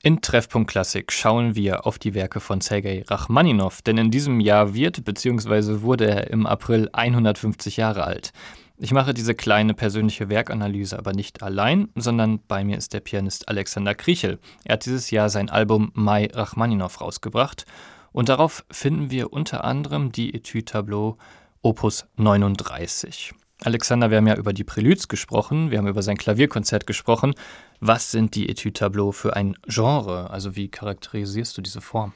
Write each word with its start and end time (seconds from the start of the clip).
In 0.00 0.22
Treffpunkt 0.22 0.70
Klassik 0.70 1.10
schauen 1.10 1.56
wir 1.56 1.84
auf 1.84 1.98
die 1.98 2.14
Werke 2.14 2.38
von 2.38 2.60
Sergei 2.60 3.02
Rachmaninow, 3.08 3.82
denn 3.82 3.98
in 3.98 4.12
diesem 4.12 4.38
Jahr 4.38 4.72
wird 4.72 5.04
bzw. 5.04 5.82
wurde 5.82 6.08
er 6.08 6.30
im 6.30 6.46
April 6.46 6.88
150 6.92 7.78
Jahre 7.78 8.04
alt. 8.04 8.32
Ich 8.76 8.92
mache 8.92 9.12
diese 9.12 9.34
kleine 9.34 9.74
persönliche 9.74 10.28
Werkanalyse 10.28 10.96
aber 10.96 11.14
nicht 11.14 11.42
allein, 11.42 11.88
sondern 11.96 12.38
bei 12.46 12.62
mir 12.62 12.78
ist 12.78 12.92
der 12.92 13.00
Pianist 13.00 13.48
Alexander 13.48 13.96
Kriechel. 13.96 14.38
Er 14.62 14.74
hat 14.74 14.86
dieses 14.86 15.10
Jahr 15.10 15.30
sein 15.30 15.50
Album 15.50 15.90
Mai 15.94 16.28
Rachmaninow 16.32 17.00
rausgebracht 17.00 17.64
und 18.12 18.28
darauf 18.28 18.64
finden 18.70 19.10
wir 19.10 19.32
unter 19.32 19.64
anderem 19.64 20.12
die 20.12 20.32
Etui-Tableau 20.32 21.18
Opus 21.60 22.06
39. 22.14 23.34
Alexander, 23.64 24.10
wir 24.10 24.18
haben 24.18 24.28
ja 24.28 24.36
über 24.36 24.52
die 24.52 24.62
Preludes 24.62 25.08
gesprochen, 25.08 25.72
wir 25.72 25.78
haben 25.78 25.88
über 25.88 26.02
sein 26.02 26.16
Klavierkonzert 26.16 26.86
gesprochen. 26.86 27.34
Was 27.80 28.10
sind 28.10 28.34
die 28.34 28.48
Etüde-Tableaux 28.48 29.12
für 29.12 29.36
ein 29.36 29.56
Genre? 29.66 30.30
Also 30.30 30.56
wie 30.56 30.68
charakterisierst 30.68 31.56
du 31.56 31.62
diese 31.62 31.80
Form? 31.80 32.12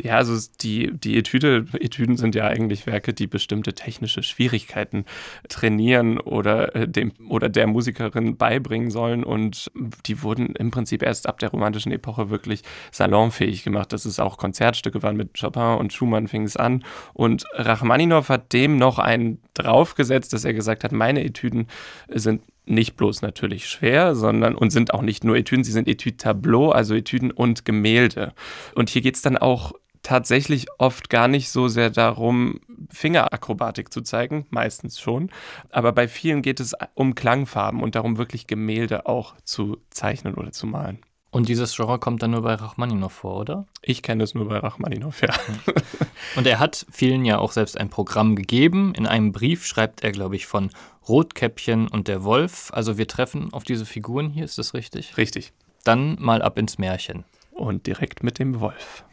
Ja, 0.00 0.16
also 0.16 0.34
die, 0.62 0.90
die 0.92 1.18
Etüde, 1.18 1.66
Etüden 1.74 2.16
sind 2.16 2.34
ja 2.34 2.46
eigentlich 2.46 2.86
Werke, 2.86 3.12
die 3.12 3.26
bestimmte 3.26 3.74
technische 3.74 4.22
Schwierigkeiten 4.22 5.04
trainieren 5.48 6.18
oder, 6.18 6.74
äh, 6.74 6.88
dem, 6.88 7.12
oder 7.28 7.50
der 7.50 7.66
Musikerin 7.66 8.36
beibringen 8.36 8.90
sollen. 8.90 9.22
Und 9.22 9.70
die 10.06 10.22
wurden 10.22 10.54
im 10.56 10.70
Prinzip 10.70 11.02
erst 11.02 11.28
ab 11.28 11.38
der 11.40 11.50
romantischen 11.50 11.92
Epoche 11.92 12.30
wirklich 12.30 12.62
salonfähig 12.90 13.64
gemacht. 13.64 13.92
Das 13.92 14.06
ist 14.06 14.18
auch 14.18 14.38
Konzertstücke 14.38 15.02
waren 15.02 15.16
mit 15.16 15.38
Chopin 15.38 15.78
und 15.78 15.92
Schumann 15.92 16.28
fing 16.28 16.44
es 16.44 16.56
an. 16.56 16.84
Und 17.12 17.44
Rachmaninow 17.52 18.28
hat 18.28 18.52
dem 18.52 18.78
noch 18.78 18.98
einen 18.98 19.42
draufgesetzt, 19.54 20.32
dass 20.32 20.44
er 20.44 20.54
gesagt 20.54 20.84
hat, 20.84 20.92
meine 20.92 21.22
Etüden 21.22 21.68
sind 22.08 22.42
nicht 22.64 22.96
bloß 22.96 23.22
natürlich 23.22 23.68
schwer, 23.68 24.14
sondern 24.14 24.54
und 24.54 24.70
sind 24.70 24.94
auch 24.94 25.02
nicht 25.02 25.24
nur 25.24 25.36
Etüden, 25.36 25.64
sie 25.64 25.72
sind 25.72 25.88
Etüde 25.88 26.16
Tableau, 26.16 26.70
also 26.70 26.94
Etüden 26.94 27.30
und 27.30 27.64
Gemälde. 27.64 28.32
Und 28.74 28.88
hier 28.90 29.02
geht 29.02 29.16
es 29.16 29.22
dann 29.22 29.36
auch 29.36 29.72
tatsächlich 30.02 30.66
oft 30.78 31.10
gar 31.10 31.28
nicht 31.28 31.50
so 31.50 31.68
sehr 31.68 31.90
darum, 31.90 32.60
Fingerakrobatik 32.90 33.92
zu 33.92 34.02
zeigen, 34.02 34.46
meistens 34.50 35.00
schon. 35.00 35.30
Aber 35.70 35.92
bei 35.92 36.08
vielen 36.08 36.42
geht 36.42 36.60
es 36.60 36.74
um 36.94 37.14
Klangfarben 37.14 37.82
und 37.82 37.94
darum, 37.94 38.18
wirklich 38.18 38.46
Gemälde 38.46 39.06
auch 39.06 39.34
zu 39.44 39.78
zeichnen 39.90 40.34
oder 40.34 40.52
zu 40.52 40.66
malen. 40.66 41.00
Und 41.32 41.48
dieses 41.48 41.74
Genre 41.74 41.98
kommt 41.98 42.22
dann 42.22 42.32
nur 42.32 42.42
bei 42.42 42.54
Rachmaninow 42.54 43.10
vor, 43.10 43.40
oder? 43.40 43.66
Ich 43.80 44.02
kenne 44.02 44.22
es 44.22 44.34
nur 44.34 44.46
bei 44.48 44.58
Rachmaninow, 44.58 45.18
ja. 45.22 45.32
Und 46.36 46.46
er 46.46 46.58
hat 46.58 46.84
vielen 46.90 47.24
ja 47.24 47.38
auch 47.38 47.52
selbst 47.52 47.78
ein 47.78 47.88
Programm 47.88 48.36
gegeben. 48.36 48.92
In 48.94 49.06
einem 49.06 49.32
Brief 49.32 49.64
schreibt 49.64 50.04
er, 50.04 50.12
glaube 50.12 50.36
ich, 50.36 50.46
von 50.46 50.68
Rotkäppchen 51.08 51.88
und 51.88 52.06
der 52.06 52.22
Wolf. 52.22 52.70
Also 52.74 52.98
wir 52.98 53.08
treffen 53.08 53.50
auf 53.54 53.64
diese 53.64 53.86
Figuren 53.86 54.28
hier, 54.28 54.44
ist 54.44 54.58
das 54.58 54.74
richtig? 54.74 55.16
Richtig. 55.16 55.54
Dann 55.84 56.18
mal 56.20 56.42
ab 56.42 56.58
ins 56.58 56.76
Märchen. 56.76 57.24
Und 57.52 57.86
direkt 57.86 58.22
mit 58.22 58.38
dem 58.38 58.60
Wolf. 58.60 59.04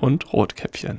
Und 0.00 0.32
Rotkäppchen. 0.32 0.98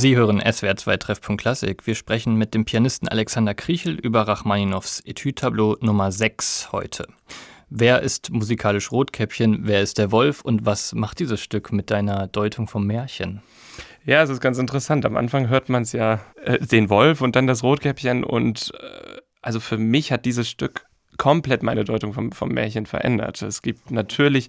Sie 0.00 0.14
hören 0.14 0.40
SWR 0.40 0.76
2 0.76 0.96
Treffpunkt 0.96 1.42
Klassik. 1.42 1.84
Wir 1.88 1.96
sprechen 1.96 2.36
mit 2.36 2.54
dem 2.54 2.64
Pianisten 2.64 3.08
Alexander 3.08 3.52
Kriechel 3.52 3.98
über 3.98 4.28
Rachmaninows 4.28 5.02
Etüde-Tableau 5.04 5.76
Nummer 5.80 6.12
6 6.12 6.70
heute. 6.70 7.08
Wer 7.68 8.00
ist 8.02 8.30
musikalisch 8.30 8.92
Rotkäppchen, 8.92 9.62
wer 9.62 9.82
ist 9.82 9.98
der 9.98 10.12
Wolf 10.12 10.42
und 10.42 10.64
was 10.64 10.94
macht 10.94 11.18
dieses 11.18 11.40
Stück 11.40 11.72
mit 11.72 11.90
deiner 11.90 12.28
Deutung 12.28 12.68
vom 12.68 12.86
Märchen? 12.86 13.42
Ja, 14.04 14.22
es 14.22 14.30
ist 14.30 14.40
ganz 14.40 14.58
interessant. 14.58 15.04
Am 15.04 15.16
Anfang 15.16 15.48
hört 15.48 15.68
man 15.68 15.82
es 15.82 15.90
ja, 15.90 16.20
äh, 16.44 16.64
den 16.64 16.90
Wolf 16.90 17.20
und 17.20 17.34
dann 17.34 17.48
das 17.48 17.64
Rotkäppchen 17.64 18.22
und 18.22 18.70
äh, 18.78 19.16
also 19.42 19.58
für 19.58 19.78
mich 19.78 20.12
hat 20.12 20.26
dieses 20.26 20.48
Stück 20.48 20.86
komplett 21.16 21.64
meine 21.64 21.82
Deutung 21.82 22.12
vom, 22.12 22.30
vom 22.30 22.50
Märchen 22.50 22.86
verändert. 22.86 23.42
Es 23.42 23.62
gibt 23.62 23.90
natürlich 23.90 24.46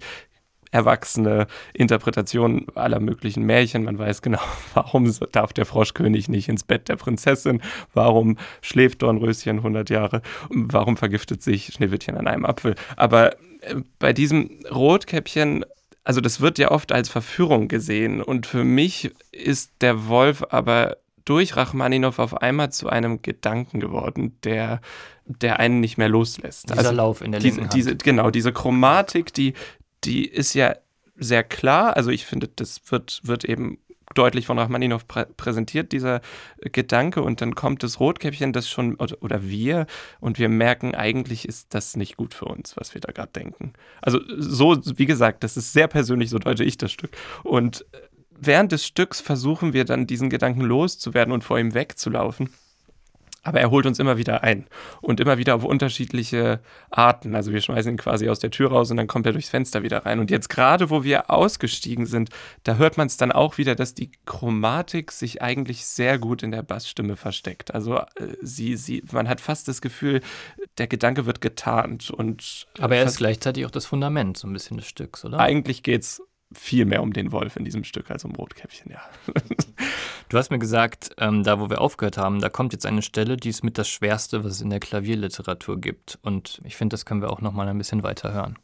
erwachsene 0.70 1.46
Interpretation 1.72 2.66
aller 2.74 3.00
möglichen 3.00 3.44
Märchen. 3.44 3.84
Man 3.84 3.98
weiß 3.98 4.22
genau, 4.22 4.40
warum 4.74 5.12
darf 5.32 5.52
der 5.52 5.66
Froschkönig 5.66 6.28
nicht 6.28 6.48
ins 6.48 6.64
Bett 6.64 6.88
der 6.88 6.96
Prinzessin, 6.96 7.62
warum 7.94 8.38
schläft 8.62 9.02
Dornröschen 9.02 9.58
100 9.58 9.90
Jahre, 9.90 10.22
warum 10.48 10.96
vergiftet 10.96 11.42
sich 11.42 11.72
Schneewittchen 11.72 12.16
an 12.16 12.26
einem 12.26 12.44
Apfel. 12.44 12.74
Aber 12.96 13.34
äh, 13.60 13.76
bei 13.98 14.12
diesem 14.12 14.50
Rotkäppchen 14.70 15.64
also 16.02 16.22
das 16.22 16.40
wird 16.40 16.58
ja 16.58 16.70
oft 16.70 16.92
als 16.92 17.10
Verführung 17.10 17.68
gesehen 17.68 18.22
und 18.22 18.46
für 18.46 18.64
mich 18.64 19.12
ist 19.32 19.70
der 19.82 20.08
Wolf 20.08 20.42
aber 20.48 20.96
durch 21.24 21.56
Rachmaninow 21.56 22.18
auf 22.18 22.42
einmal 22.42 22.72
zu 22.72 22.88
einem 22.88 23.22
Gedanken 23.22 23.78
geworden, 23.78 24.36
der, 24.42 24.80
der 25.26 25.60
einen 25.60 25.80
nicht 25.80 25.98
mehr 25.98 26.08
loslässt. 26.08 26.70
Dieser 26.70 26.78
also 26.78 26.90
Lauf 26.90 27.20
in 27.20 27.32
der 27.32 27.40
diese, 27.40 27.56
linken 27.56 27.64
Hand. 27.70 27.74
Diese, 27.74 27.96
genau, 27.96 28.30
diese 28.30 28.52
Chromatik, 28.52 29.32
die, 29.32 29.54
die 30.04 30.26
ist 30.26 30.54
ja 30.54 30.76
sehr 31.16 31.44
klar. 31.44 31.96
Also 31.96 32.10
ich 32.10 32.26
finde, 32.26 32.48
das 32.48 32.80
wird, 32.90 33.20
wird 33.24 33.44
eben 33.44 33.78
deutlich 34.14 34.46
von 34.46 34.58
Rachmaninow 34.58 35.06
prä 35.06 35.26
präsentiert, 35.36 35.92
dieser 35.92 36.20
Gedanke. 36.60 37.22
Und 37.22 37.40
dann 37.40 37.54
kommt 37.54 37.82
das 37.82 38.00
Rotkäppchen, 38.00 38.52
das 38.52 38.68
schon, 38.68 38.96
oder, 38.96 39.16
oder 39.20 39.42
wir, 39.48 39.86
und 40.20 40.38
wir 40.38 40.48
merken, 40.48 40.94
eigentlich 40.94 41.46
ist 41.46 41.74
das 41.74 41.96
nicht 41.96 42.16
gut 42.16 42.34
für 42.34 42.46
uns, 42.46 42.76
was 42.76 42.94
wir 42.94 43.00
da 43.00 43.12
gerade 43.12 43.32
denken. 43.32 43.72
Also 44.02 44.20
so, 44.36 44.80
wie 44.96 45.06
gesagt, 45.06 45.44
das 45.44 45.56
ist 45.56 45.72
sehr 45.72 45.88
persönlich, 45.88 46.30
so 46.30 46.38
deute 46.38 46.64
ich 46.64 46.76
das 46.76 46.92
Stück. 46.92 47.10
Und 47.44 47.84
während 48.30 48.72
des 48.72 48.84
Stücks 48.86 49.20
versuchen 49.20 49.72
wir 49.72 49.84
dann, 49.84 50.06
diesen 50.06 50.30
Gedanken 50.30 50.62
loszuwerden 50.62 51.32
und 51.32 51.44
vor 51.44 51.58
ihm 51.58 51.74
wegzulaufen. 51.74 52.50
Aber 53.42 53.60
er 53.60 53.70
holt 53.70 53.86
uns 53.86 53.98
immer 53.98 54.18
wieder 54.18 54.42
ein 54.42 54.66
und 55.00 55.20
immer 55.20 55.38
wieder 55.38 55.54
auf 55.54 55.64
unterschiedliche 55.64 56.60
Arten. 56.90 57.34
Also 57.34 57.52
wir 57.52 57.60
schmeißen 57.60 57.92
ihn 57.92 57.96
quasi 57.96 58.28
aus 58.28 58.38
der 58.38 58.50
Tür 58.50 58.70
raus 58.70 58.90
und 58.90 58.98
dann 58.98 59.06
kommt 59.06 59.26
er 59.26 59.32
durchs 59.32 59.48
Fenster 59.48 59.82
wieder 59.82 60.04
rein. 60.04 60.20
Und 60.20 60.30
jetzt 60.30 60.48
gerade, 60.48 60.90
wo 60.90 61.04
wir 61.04 61.30
ausgestiegen 61.30 62.06
sind, 62.06 62.30
da 62.64 62.76
hört 62.76 62.98
man 62.98 63.06
es 63.06 63.16
dann 63.16 63.32
auch 63.32 63.56
wieder, 63.58 63.74
dass 63.74 63.94
die 63.94 64.10
Chromatik 64.26 65.12
sich 65.12 65.40
eigentlich 65.40 65.86
sehr 65.86 66.18
gut 66.18 66.42
in 66.42 66.50
der 66.50 66.62
Bassstimme 66.62 67.16
versteckt. 67.16 67.74
Also 67.74 67.96
äh, 67.96 68.04
sie, 68.42 68.76
sie, 68.76 69.02
man 69.10 69.28
hat 69.28 69.40
fast 69.40 69.68
das 69.68 69.80
Gefühl, 69.80 70.20
der 70.78 70.86
Gedanke 70.86 71.24
wird 71.26 71.40
getarnt. 71.40 72.10
Und, 72.10 72.66
äh, 72.78 72.82
Aber 72.82 72.96
er 72.96 73.04
ist 73.04 73.18
gleichzeitig 73.18 73.64
auch 73.64 73.70
das 73.70 73.86
Fundament 73.86 74.36
so 74.36 74.46
ein 74.46 74.52
bisschen 74.52 74.76
des 74.76 74.86
Stücks, 74.86 75.24
oder? 75.24 75.38
Eigentlich 75.38 75.82
geht 75.82 76.02
es 76.02 76.22
viel 76.52 76.84
mehr 76.84 77.02
um 77.02 77.12
den 77.12 77.32
Wolf 77.32 77.56
in 77.56 77.64
diesem 77.64 77.84
Stück 77.84 78.10
als 78.10 78.24
um 78.24 78.32
Rotkäppchen, 78.32 78.90
ja. 78.90 79.00
Du 80.28 80.38
hast 80.38 80.50
mir 80.50 80.58
gesagt, 80.58 81.10
ähm, 81.18 81.42
da 81.42 81.58
wo 81.58 81.70
wir 81.70 81.80
aufgehört 81.80 82.16
haben, 82.16 82.40
da 82.40 82.48
kommt 82.48 82.72
jetzt 82.72 82.86
eine 82.86 83.02
Stelle, 83.02 83.36
die 83.36 83.48
ist 83.48 83.64
mit 83.64 83.78
das 83.78 83.88
Schwerste, 83.88 84.44
was 84.44 84.52
es 84.52 84.60
in 84.60 84.70
der 84.70 84.78
Klavierliteratur 84.78 85.80
gibt. 85.80 86.18
Und 86.22 86.60
ich 86.64 86.76
finde, 86.76 86.94
das 86.94 87.04
können 87.04 87.20
wir 87.20 87.30
auch 87.30 87.40
noch 87.40 87.52
mal 87.52 87.68
ein 87.68 87.78
bisschen 87.78 88.02
weiter 88.04 88.32
hören. 88.32 88.56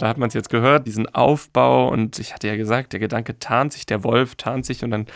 Da 0.00 0.08
hat 0.08 0.16
man 0.16 0.28
es 0.28 0.34
jetzt 0.34 0.48
gehört, 0.48 0.86
diesen 0.86 1.06
Aufbau 1.14 1.88
und 1.88 2.18
ich 2.18 2.32
hatte 2.34 2.48
ja 2.48 2.56
gesagt, 2.56 2.92
der 2.92 3.00
Gedanke 3.00 3.38
tarnt 3.38 3.72
sich, 3.72 3.84
der 3.84 4.02
Wolf 4.02 4.34
tarnt 4.34 4.64
sich 4.64 4.82
und 4.82 4.90
dann 4.90 5.06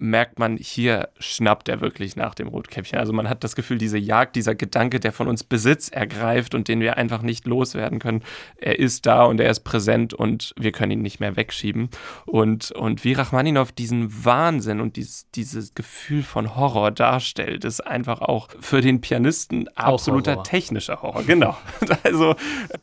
merkt 0.00 0.38
man, 0.38 0.56
hier 0.56 1.10
schnappt 1.18 1.68
er 1.68 1.80
wirklich 1.80 2.16
nach 2.16 2.34
dem 2.34 2.48
Rotkäppchen. 2.48 2.98
Also 2.98 3.12
man 3.12 3.28
hat 3.28 3.44
das 3.44 3.54
Gefühl, 3.54 3.76
diese 3.76 3.98
Jagd, 3.98 4.34
dieser 4.34 4.54
Gedanke, 4.54 4.98
der 4.98 5.12
von 5.12 5.28
uns 5.28 5.44
Besitz 5.44 5.88
ergreift 5.88 6.54
und 6.54 6.68
den 6.68 6.80
wir 6.80 6.96
einfach 6.96 7.20
nicht 7.20 7.46
loswerden 7.46 7.98
können, 7.98 8.22
er 8.56 8.78
ist 8.78 9.04
da 9.04 9.24
und 9.24 9.40
er 9.40 9.50
ist 9.50 9.60
präsent 9.60 10.14
und 10.14 10.54
wir 10.58 10.72
können 10.72 10.92
ihn 10.92 11.02
nicht 11.02 11.20
mehr 11.20 11.36
wegschieben. 11.36 11.90
Und, 12.24 12.70
und 12.72 13.04
wie 13.04 13.12
Rachmaninow 13.12 13.70
diesen 13.72 14.24
Wahnsinn 14.24 14.80
und 14.80 14.96
dieses, 14.96 15.30
dieses 15.32 15.74
Gefühl 15.74 16.22
von 16.22 16.56
Horror 16.56 16.90
darstellt, 16.90 17.64
ist 17.66 17.86
einfach 17.86 18.22
auch 18.22 18.48
für 18.58 18.80
den 18.80 19.02
Pianisten 19.02 19.68
absoluter 19.76 20.32
Horror. 20.32 20.44
technischer 20.44 21.02
Horror. 21.02 21.22
Genau. 21.24 21.56
Also 22.02 22.34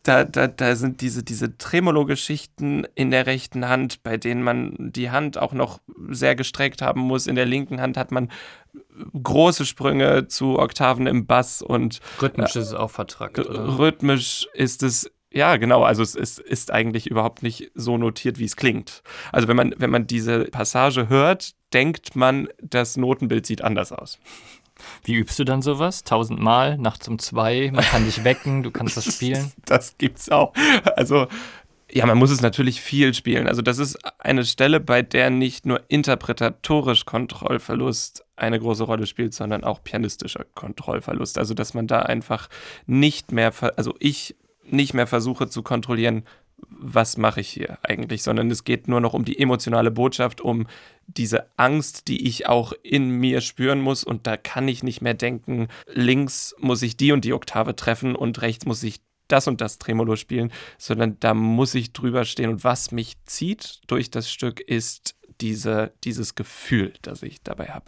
da, 0.04 0.26
da, 0.26 0.48
da 0.48 0.76
sind 0.76 1.02
diese, 1.02 1.24
diese 1.24 1.58
Tremolo-Geschichten 1.58 2.86
in 2.94 3.10
der 3.10 3.26
rechten 3.26 3.68
Hand, 3.68 4.04
bei 4.04 4.18
denen 4.18 4.44
man 4.44 4.76
die 4.78 5.10
Hand 5.10 5.38
auch 5.38 5.54
noch 5.54 5.80
sehr 6.10 6.36
gestreckt 6.36 6.82
haben 6.82 7.07
muss. 7.08 7.28
In 7.28 7.36
der 7.36 7.46
linken 7.46 7.82
Hand 7.82 7.98
hat 7.98 8.12
man 8.12 8.30
große 9.22 9.66
Sprünge 9.66 10.28
zu 10.28 10.60
Oktaven 10.60 11.08
im 11.08 11.26
Bass 11.26 11.62
und 11.62 12.00
rhythmisch 12.22 12.56
ist 12.56 12.68
es 12.68 12.74
auch 12.74 12.92
vertrackt. 12.92 13.40
Oder? 13.40 13.78
Rhythmisch 13.78 14.48
ist 14.54 14.84
es 14.84 15.12
ja, 15.30 15.58
genau. 15.58 15.84
Also 15.84 16.02
es 16.04 16.16
ist, 16.16 16.40
ist, 16.40 16.72
eigentlich 16.72 17.08
überhaupt 17.08 17.44
nicht 17.44 17.72
so 17.76 17.98
notiert, 17.98 18.40
wie 18.40 18.46
es 18.46 18.56
klingt. 18.56 19.04
Also 19.32 19.48
wenn 19.48 19.58
man, 19.58 19.76
wenn 19.78 19.90
man 19.90 20.08
diese 20.08 20.46
Passage 20.46 21.10
hört, 21.10 21.52
denkt 21.74 22.16
man, 22.16 22.48
das 22.62 22.98
Notenbild 22.98 23.46
sieht 23.46 23.62
anders 23.62 23.92
aus. 23.92 24.20
Wie 25.04 25.16
übst 25.16 25.38
du 25.38 25.44
dann 25.44 25.62
sowas? 25.62 26.04
Tausendmal, 26.04 26.78
nachts 26.78 27.08
um 27.08 27.20
zwei, 27.20 27.72
man 27.74 27.84
kann 27.84 28.06
dich 28.06 28.24
wecken, 28.24 28.64
du 28.64 28.72
kannst 28.72 28.96
das 28.96 29.06
spielen? 29.14 29.52
Das 29.66 29.98
gibt's 29.98 30.30
auch. 30.30 30.54
Also 30.96 31.28
ja, 31.92 32.06
man 32.06 32.18
muss 32.18 32.32
es 32.32 32.42
natürlich 32.42 32.82
viel 32.82 33.14
spielen. 33.14 33.48
Also 33.48 33.62
das 33.62 33.78
ist 33.78 33.98
eine 34.20 34.44
Stelle, 34.44 34.80
bei 34.80 35.02
der 35.02 35.30
nicht 35.30 35.66
nur 35.66 35.82
interpretatorisch 35.88 37.06
Kontrollverlust 37.06 38.26
eine 38.36 38.60
große 38.60 38.84
Rolle 38.84 39.06
spielt, 39.06 39.34
sondern 39.34 39.64
auch 39.64 39.82
pianistischer 39.84 40.46
Kontrollverlust. 40.54 41.38
Also 41.38 41.54
dass 41.54 41.74
man 41.74 41.88
da 41.88 42.00
einfach 42.00 42.50
nicht 42.86 43.32
mehr, 43.32 43.54
also 43.78 43.96
ich 44.00 44.36
nicht 44.64 44.94
mehr 44.94 45.08
versuche 45.08 45.48
zu 45.48 45.64
kontrollieren, 45.64 46.24
was 46.70 47.18
mache 47.18 47.40
ich 47.42 47.50
hier 47.50 47.78
eigentlich, 47.84 48.24
sondern 48.24 48.50
es 48.52 48.64
geht 48.64 48.88
nur 48.88 49.00
noch 49.00 49.14
um 49.14 49.24
die 49.24 49.40
emotionale 49.40 49.92
Botschaft, 49.92 50.42
um 50.42 50.68
diese 51.06 51.46
Angst, 51.56 52.08
die 52.08 52.28
ich 52.28 52.48
auch 52.48 52.74
in 52.84 53.10
mir 53.10 53.42
spüren 53.42 53.80
muss 53.80 54.04
und 54.04 54.28
da 54.28 54.38
kann 54.38 54.68
ich 54.68 54.84
nicht 54.84 55.02
mehr 55.02 55.14
denken, 55.14 55.68
links 55.88 56.56
muss 56.60 56.82
ich 56.82 56.98
die 56.98 57.12
und 57.12 57.24
die 57.24 57.34
Oktave 57.34 57.76
treffen 57.76 58.16
und 58.16 58.42
rechts 58.42 58.66
muss 58.66 58.84
ich 58.84 59.00
das 59.28 59.48
und 59.48 59.62
das 59.62 59.78
Tremolo 59.78 60.16
spielen, 60.16 60.52
sondern 60.78 61.20
da 61.20 61.34
muss 61.34 61.76
ich 61.76 61.94
drüber 61.94 62.26
stehen. 62.26 62.50
Und 62.50 62.64
was 62.64 62.92
mich 62.92 63.16
zieht 63.26 63.82
durch 63.88 64.10
das 64.10 64.30
Stück 64.30 64.60
ist 64.60 65.16
diese, 65.42 65.94
dieses 66.04 66.36
Gefühl, 66.36 66.94
das 67.02 67.24
ich 67.24 67.42
dabei 67.44 67.68
habe. 67.68 67.86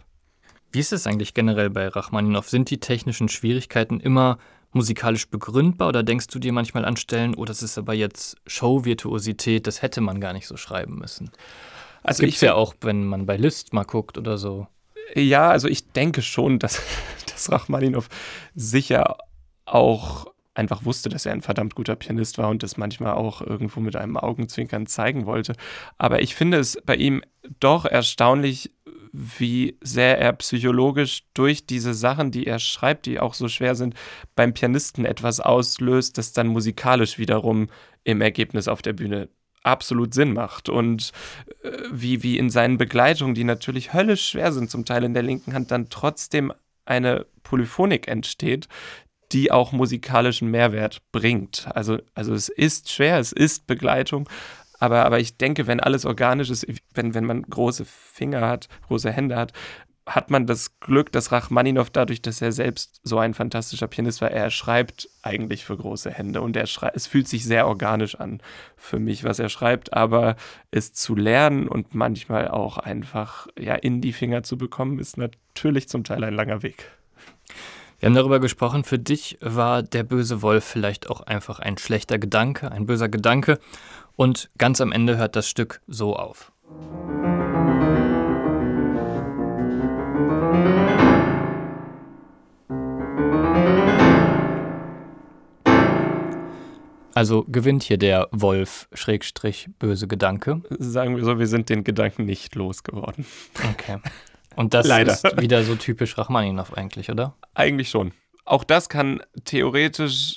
Wie 0.72 0.78
ist 0.78 0.92
es 0.92 1.06
eigentlich 1.06 1.34
generell 1.34 1.70
bei 1.70 1.88
Rachmaninow? 1.88 2.48
Sind 2.48 2.70
die 2.70 2.78
technischen 2.78 3.28
Schwierigkeiten 3.28 3.98
immer 3.98 4.38
musikalisch 4.72 5.28
begründbar 5.28 5.88
oder 5.88 6.02
denkst 6.02 6.28
du 6.28 6.38
dir 6.38 6.52
manchmal 6.52 6.84
an 6.84 6.96
Stellen, 6.96 7.34
oh, 7.34 7.44
das 7.44 7.62
ist 7.62 7.76
aber 7.76 7.94
jetzt 7.94 8.36
Show-Virtuosität, 8.46 9.66
das 9.66 9.82
hätte 9.82 10.00
man 10.00 10.20
gar 10.20 10.32
nicht 10.32 10.46
so 10.46 10.56
schreiben 10.56 10.96
müssen? 10.96 11.30
Also 12.02 12.22
gibt 12.22 12.34
es 12.34 12.40
ja 12.40 12.54
auch, 12.54 12.74
wenn 12.80 13.04
man 13.04 13.26
bei 13.26 13.36
Liszt 13.36 13.72
mal 13.72 13.84
guckt 13.84 14.16
oder 14.16 14.38
so. 14.38 14.68
Ja, 15.14 15.50
also 15.50 15.66
ich 15.66 15.90
denke 15.92 16.22
schon, 16.22 16.58
dass, 16.58 16.80
dass 17.32 17.50
Rachmaninow 17.50 18.08
sicher 18.54 19.18
auch 19.64 20.26
einfach 20.60 20.84
wusste, 20.84 21.08
dass 21.08 21.26
er 21.26 21.32
ein 21.32 21.42
verdammt 21.42 21.74
guter 21.74 21.96
Pianist 21.96 22.38
war 22.38 22.50
und 22.50 22.62
das 22.62 22.76
manchmal 22.76 23.14
auch 23.14 23.40
irgendwo 23.40 23.80
mit 23.80 23.96
einem 23.96 24.16
Augenzwinkern 24.16 24.86
zeigen 24.86 25.26
wollte. 25.26 25.54
Aber 25.98 26.22
ich 26.22 26.34
finde 26.34 26.58
es 26.58 26.80
bei 26.84 26.96
ihm 26.96 27.22
doch 27.58 27.86
erstaunlich, 27.86 28.70
wie 29.12 29.76
sehr 29.80 30.18
er 30.18 30.32
psychologisch 30.34 31.24
durch 31.34 31.66
diese 31.66 31.94
Sachen, 31.94 32.30
die 32.30 32.46
er 32.46 32.60
schreibt, 32.60 33.06
die 33.06 33.18
auch 33.18 33.34
so 33.34 33.48
schwer 33.48 33.74
sind, 33.74 33.94
beim 34.36 34.54
Pianisten 34.54 35.04
etwas 35.04 35.40
auslöst, 35.40 36.16
das 36.18 36.32
dann 36.32 36.46
musikalisch 36.46 37.18
wiederum 37.18 37.68
im 38.04 38.20
Ergebnis 38.20 38.68
auf 38.68 38.82
der 38.82 38.92
Bühne 38.92 39.28
absolut 39.62 40.14
Sinn 40.14 40.32
macht. 40.32 40.68
Und 40.68 41.12
äh, 41.62 41.70
wie, 41.90 42.22
wie 42.22 42.38
in 42.38 42.50
seinen 42.50 42.78
Begleitungen, 42.78 43.34
die 43.34 43.44
natürlich 43.44 43.92
höllisch 43.92 44.28
schwer 44.28 44.52
sind, 44.52 44.70
zum 44.70 44.84
Teil 44.84 45.04
in 45.04 45.14
der 45.14 45.22
linken 45.22 45.54
Hand, 45.54 45.70
dann 45.70 45.88
trotzdem 45.88 46.52
eine 46.84 47.26
Polyphonik 47.42 48.08
entsteht, 48.08 48.68
die 49.32 49.50
auch 49.50 49.72
musikalischen 49.72 50.50
Mehrwert 50.50 51.02
bringt. 51.12 51.68
Also, 51.74 51.98
also 52.14 52.34
es 52.34 52.48
ist 52.48 52.90
schwer, 52.90 53.18
es 53.18 53.32
ist 53.32 53.66
Begleitung, 53.66 54.28
aber, 54.78 55.04
aber 55.04 55.20
ich 55.20 55.36
denke, 55.36 55.66
wenn 55.66 55.80
alles 55.80 56.06
organisch 56.06 56.50
ist, 56.50 56.66
wenn, 56.94 57.14
wenn 57.14 57.24
man 57.24 57.42
große 57.42 57.84
Finger 57.84 58.48
hat, 58.48 58.68
große 58.88 59.12
Hände 59.12 59.36
hat, 59.36 59.52
hat 60.06 60.30
man 60.30 60.46
das 60.46 60.80
Glück, 60.80 61.12
dass 61.12 61.30
Rachmaninow 61.30 61.88
dadurch, 61.90 62.20
dass 62.20 62.42
er 62.42 62.50
selbst 62.50 63.00
so 63.04 63.18
ein 63.18 63.34
fantastischer 63.34 63.86
Pianist 63.86 64.20
war, 64.20 64.30
er 64.30 64.50
schreibt 64.50 65.08
eigentlich 65.22 65.64
für 65.64 65.76
große 65.76 66.10
Hände 66.10 66.40
und 66.40 66.56
er 66.56 66.66
schreibt, 66.66 66.96
es 66.96 67.06
fühlt 67.06 67.28
sich 67.28 67.44
sehr 67.44 67.68
organisch 67.68 68.16
an 68.16 68.40
für 68.76 68.98
mich, 68.98 69.22
was 69.22 69.38
er 69.38 69.48
schreibt, 69.50 69.92
aber 69.92 70.36
es 70.70 70.92
zu 70.92 71.14
lernen 71.14 71.68
und 71.68 71.94
manchmal 71.94 72.48
auch 72.48 72.78
einfach 72.78 73.46
ja 73.58 73.74
in 73.74 74.00
die 74.00 74.12
Finger 74.12 74.42
zu 74.42 74.58
bekommen, 74.58 74.98
ist 74.98 75.16
natürlich 75.16 75.88
zum 75.88 76.02
Teil 76.02 76.24
ein 76.24 76.34
langer 76.34 76.62
Weg. 76.62 76.86
Wir 78.00 78.06
haben 78.06 78.14
darüber 78.14 78.40
gesprochen, 78.40 78.82
für 78.82 78.98
dich 78.98 79.36
war 79.42 79.82
der 79.82 80.04
böse 80.04 80.40
Wolf 80.40 80.64
vielleicht 80.64 81.10
auch 81.10 81.20
einfach 81.20 81.58
ein 81.58 81.76
schlechter 81.76 82.18
Gedanke, 82.18 82.72
ein 82.72 82.86
böser 82.86 83.10
Gedanke. 83.10 83.58
Und 84.16 84.48
ganz 84.56 84.80
am 84.80 84.90
Ende 84.90 85.18
hört 85.18 85.36
das 85.36 85.46
Stück 85.50 85.82
so 85.86 86.16
auf. 86.16 86.50
Also 97.14 97.44
gewinnt 97.48 97.82
hier 97.82 97.98
der 97.98 98.28
Wolf, 98.32 98.88
Schrägstrich, 98.94 99.68
böse 99.78 100.08
Gedanke. 100.08 100.62
Sagen 100.78 101.16
wir 101.16 101.24
so, 101.24 101.38
wir 101.38 101.46
sind 101.46 101.68
den 101.68 101.84
Gedanken 101.84 102.24
nicht 102.24 102.54
losgeworden. 102.54 103.26
Okay. 103.72 103.98
Und 104.60 104.74
das 104.74 104.86
Leider. 104.86 105.12
ist 105.12 105.40
wieder 105.40 105.64
so 105.64 105.74
typisch 105.74 106.18
Rachmaninow 106.18 106.74
eigentlich, 106.74 107.10
oder? 107.10 107.34
Eigentlich 107.54 107.88
schon. 107.88 108.12
Auch 108.44 108.62
das 108.62 108.90
kann 108.90 109.22
theoretisch 109.46 110.36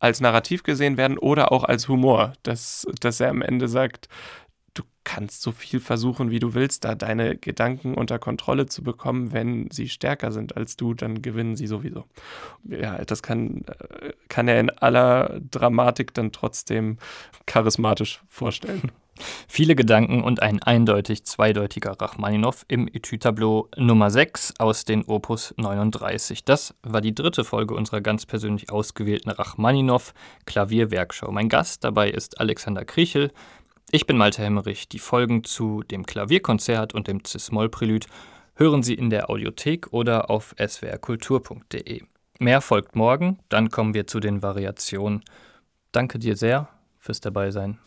als 0.00 0.20
Narrativ 0.20 0.64
gesehen 0.64 0.96
werden 0.96 1.18
oder 1.18 1.52
auch 1.52 1.62
als 1.62 1.86
Humor, 1.86 2.32
dass, 2.42 2.84
dass 2.98 3.20
er 3.20 3.30
am 3.30 3.42
Ende 3.42 3.68
sagt, 3.68 4.08
du 4.74 4.82
kannst 5.04 5.40
so 5.40 5.52
viel 5.52 5.78
versuchen, 5.78 6.32
wie 6.32 6.40
du 6.40 6.54
willst, 6.54 6.84
da 6.84 6.96
deine 6.96 7.36
Gedanken 7.36 7.94
unter 7.94 8.18
Kontrolle 8.18 8.66
zu 8.66 8.82
bekommen. 8.82 9.32
Wenn 9.32 9.70
sie 9.70 9.88
stärker 9.88 10.32
sind 10.32 10.56
als 10.56 10.74
du, 10.74 10.92
dann 10.92 11.22
gewinnen 11.22 11.54
sie 11.54 11.68
sowieso. 11.68 12.06
Ja, 12.64 13.04
das 13.04 13.22
kann, 13.22 13.64
kann 14.28 14.48
er 14.48 14.58
in 14.58 14.70
aller 14.70 15.38
Dramatik 15.48 16.12
dann 16.12 16.32
trotzdem 16.32 16.98
charismatisch 17.46 18.20
vorstellen. 18.26 18.90
Viele 19.48 19.76
Gedanken 19.76 20.22
und 20.22 20.42
ein 20.42 20.62
eindeutig 20.62 21.24
zweideutiger 21.24 21.92
Rachmaninow 22.00 22.64
im 22.68 22.88
Etütableau 22.88 23.68
Nummer 23.76 24.10
6 24.10 24.54
aus 24.58 24.84
den 24.84 25.04
Opus 25.04 25.54
39. 25.56 26.44
Das 26.44 26.74
war 26.82 27.00
die 27.00 27.14
dritte 27.14 27.44
Folge 27.44 27.74
unserer 27.74 28.00
ganz 28.00 28.26
persönlich 28.26 28.70
ausgewählten 28.70 29.30
Rachmaninow 29.30 30.12
Klavierwerkschau. 30.46 31.30
Mein 31.30 31.48
Gast 31.48 31.84
dabei 31.84 32.10
ist 32.10 32.40
Alexander 32.40 32.84
Kriechel. 32.84 33.30
Ich 33.90 34.06
bin 34.06 34.16
Malte 34.16 34.42
Hemmerich. 34.42 34.88
Die 34.88 34.98
Folgen 34.98 35.44
zu 35.44 35.82
dem 35.84 36.04
Klavierkonzert 36.04 36.94
und 36.94 37.06
dem 37.06 37.24
Cis-Moll-Prälud 37.24 38.06
hören 38.56 38.82
Sie 38.82 38.94
in 38.94 39.10
der 39.10 39.30
Audiothek 39.30 39.92
oder 39.92 40.30
auf 40.30 40.54
swrkultur.de. 40.58 42.02
Mehr 42.40 42.60
folgt 42.60 42.96
morgen, 42.96 43.38
dann 43.48 43.70
kommen 43.70 43.94
wir 43.94 44.08
zu 44.08 44.18
den 44.18 44.42
Variationen. 44.42 45.22
Danke 45.92 46.18
dir 46.18 46.36
sehr 46.36 46.68
fürs 46.98 47.20
Dabeisein. 47.20 47.78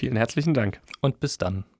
Vielen 0.00 0.16
herzlichen 0.16 0.54
Dank. 0.54 0.80
Und 1.02 1.20
bis 1.20 1.36
dann. 1.36 1.64